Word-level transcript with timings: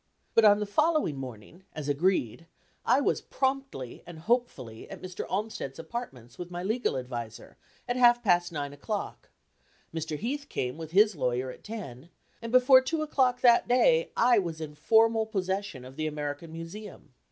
But 0.33 0.45
on 0.45 0.59
the 0.59 0.65
following 0.65 1.15
morning, 1.15 1.63
as 1.73 1.87
agreed, 1.87 2.47
I 2.87 3.01
was 3.01 3.21
promptly 3.21 4.01
and 4.07 4.17
hopefully 4.17 4.89
at 4.89 4.99
Mr. 4.99 5.27
Olmstead's 5.29 5.77
apartments 5.77 6.39
with 6.39 6.49
my 6.49 6.63
legal 6.63 6.97
adviser, 6.97 7.55
at 7.87 7.97
half 7.97 8.23
past 8.23 8.51
nine 8.51 8.73
o'clock; 8.73 9.29
Mr. 9.93 10.17
Heath 10.17 10.49
came 10.49 10.75
with 10.75 10.89
his 10.89 11.15
lawyer 11.15 11.51
at 11.51 11.63
ten, 11.63 12.09
and 12.41 12.51
before 12.51 12.81
two 12.81 13.03
o'clock 13.03 13.41
that 13.41 13.67
day 13.67 14.11
I 14.17 14.39
was 14.39 14.59
in 14.59 14.73
formal 14.73 15.27
possession 15.27 15.85
of 15.85 15.97
the 15.97 16.07
American 16.07 16.51
Museum. 16.51 17.13